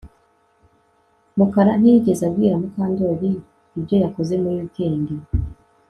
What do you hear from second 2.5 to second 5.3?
Mukandoli ibyo yakoze muri wikendi